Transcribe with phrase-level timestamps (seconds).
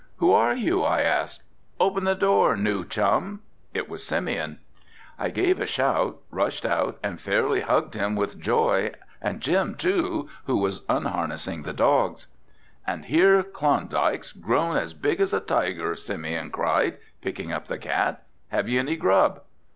[0.17, 1.43] "Who are you?" I asked.
[1.79, 4.57] "Open the door, new chum." It was Simeon.
[5.19, 10.27] I gave a shout, rushed out and fairly hugged him with joy and Jim too,
[10.45, 12.25] who was unharnessing the dogs.
[12.87, 18.23] "And here's Klondike, grown as big as a tiger," Simeon cried, picking up the cat.
[18.47, 19.41] "Have you any grub?"